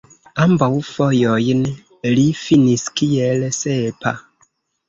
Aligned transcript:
Ambaŭ 0.43 0.69
fojojn 0.91 1.61
li 2.15 2.25
finis 2.39 2.89
kiel 3.03 3.47
sepa. 3.59 4.17